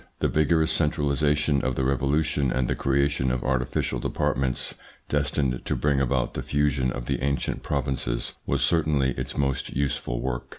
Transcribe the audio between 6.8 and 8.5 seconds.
of the ancient provinces